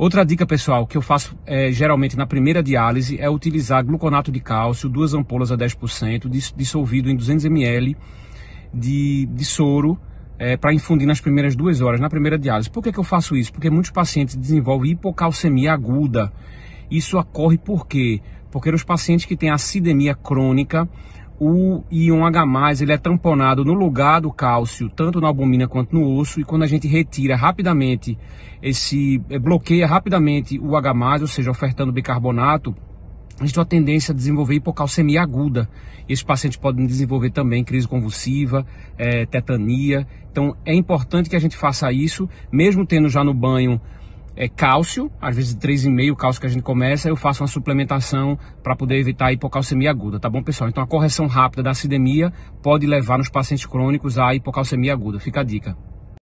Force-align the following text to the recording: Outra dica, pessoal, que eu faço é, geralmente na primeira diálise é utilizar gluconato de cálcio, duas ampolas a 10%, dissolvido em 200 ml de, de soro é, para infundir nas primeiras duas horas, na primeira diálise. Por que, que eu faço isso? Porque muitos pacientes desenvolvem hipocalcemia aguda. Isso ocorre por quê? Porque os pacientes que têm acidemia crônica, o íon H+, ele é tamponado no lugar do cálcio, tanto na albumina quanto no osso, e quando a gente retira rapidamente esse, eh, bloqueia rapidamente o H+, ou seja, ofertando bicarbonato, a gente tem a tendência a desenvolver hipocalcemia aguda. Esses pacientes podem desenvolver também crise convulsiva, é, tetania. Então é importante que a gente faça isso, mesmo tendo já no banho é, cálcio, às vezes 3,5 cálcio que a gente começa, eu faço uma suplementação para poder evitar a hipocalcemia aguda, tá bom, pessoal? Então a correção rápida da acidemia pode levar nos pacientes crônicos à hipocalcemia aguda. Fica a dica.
Outra 0.00 0.24
dica, 0.24 0.46
pessoal, 0.46 0.86
que 0.86 0.96
eu 0.96 1.02
faço 1.02 1.36
é, 1.44 1.70
geralmente 1.70 2.16
na 2.16 2.26
primeira 2.26 2.62
diálise 2.62 3.20
é 3.20 3.28
utilizar 3.28 3.84
gluconato 3.84 4.32
de 4.32 4.40
cálcio, 4.40 4.88
duas 4.88 5.12
ampolas 5.12 5.52
a 5.52 5.58
10%, 5.58 6.26
dissolvido 6.56 7.10
em 7.10 7.14
200 7.14 7.44
ml 7.44 7.94
de, 8.72 9.26
de 9.26 9.44
soro 9.44 10.00
é, 10.38 10.56
para 10.56 10.72
infundir 10.72 11.06
nas 11.06 11.20
primeiras 11.20 11.54
duas 11.54 11.82
horas, 11.82 12.00
na 12.00 12.08
primeira 12.08 12.38
diálise. 12.38 12.70
Por 12.70 12.82
que, 12.82 12.90
que 12.90 12.98
eu 12.98 13.04
faço 13.04 13.36
isso? 13.36 13.52
Porque 13.52 13.68
muitos 13.68 13.90
pacientes 13.90 14.36
desenvolvem 14.36 14.92
hipocalcemia 14.92 15.74
aguda. 15.74 16.32
Isso 16.90 17.18
ocorre 17.18 17.58
por 17.58 17.86
quê? 17.86 18.22
Porque 18.50 18.70
os 18.70 18.82
pacientes 18.82 19.26
que 19.26 19.36
têm 19.36 19.50
acidemia 19.50 20.14
crônica, 20.14 20.88
o 21.40 21.82
íon 21.90 22.22
H+, 22.26 22.82
ele 22.82 22.92
é 22.92 22.98
tamponado 22.98 23.64
no 23.64 23.72
lugar 23.72 24.20
do 24.20 24.30
cálcio, 24.30 24.90
tanto 24.90 25.22
na 25.22 25.28
albumina 25.28 25.66
quanto 25.66 25.96
no 25.96 26.14
osso, 26.18 26.38
e 26.38 26.44
quando 26.44 26.64
a 26.64 26.66
gente 26.66 26.86
retira 26.86 27.34
rapidamente 27.34 28.18
esse, 28.62 29.22
eh, 29.30 29.38
bloqueia 29.38 29.86
rapidamente 29.86 30.58
o 30.58 30.76
H+, 30.76 30.92
ou 31.22 31.26
seja, 31.26 31.50
ofertando 31.50 31.92
bicarbonato, 31.92 32.76
a 33.40 33.46
gente 33.46 33.54
tem 33.54 33.62
a 33.62 33.64
tendência 33.64 34.12
a 34.12 34.14
desenvolver 34.14 34.56
hipocalcemia 34.56 35.22
aguda. 35.22 35.66
Esses 36.06 36.22
pacientes 36.22 36.58
podem 36.58 36.84
desenvolver 36.84 37.30
também 37.30 37.64
crise 37.64 37.88
convulsiva, 37.88 38.66
é, 38.98 39.24
tetania. 39.24 40.06
Então 40.30 40.54
é 40.62 40.74
importante 40.74 41.30
que 41.30 41.36
a 41.36 41.38
gente 41.38 41.56
faça 41.56 41.90
isso, 41.90 42.28
mesmo 42.52 42.84
tendo 42.84 43.08
já 43.08 43.24
no 43.24 43.32
banho 43.32 43.80
é, 44.40 44.48
cálcio, 44.48 45.12
às 45.20 45.36
vezes 45.36 45.54
3,5 45.54 46.16
cálcio 46.16 46.40
que 46.40 46.46
a 46.46 46.50
gente 46.50 46.62
começa, 46.62 47.10
eu 47.10 47.14
faço 47.14 47.42
uma 47.42 47.46
suplementação 47.46 48.38
para 48.62 48.74
poder 48.74 48.96
evitar 48.96 49.26
a 49.26 49.32
hipocalcemia 49.34 49.90
aguda, 49.90 50.18
tá 50.18 50.30
bom, 50.30 50.42
pessoal? 50.42 50.70
Então 50.70 50.82
a 50.82 50.86
correção 50.86 51.26
rápida 51.26 51.62
da 51.62 51.72
acidemia 51.72 52.32
pode 52.62 52.86
levar 52.86 53.18
nos 53.18 53.28
pacientes 53.28 53.66
crônicos 53.66 54.16
à 54.16 54.34
hipocalcemia 54.34 54.94
aguda. 54.94 55.20
Fica 55.20 55.40
a 55.40 55.44
dica. 55.44 55.76